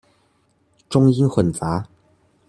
[0.89, 1.85] 中英混雜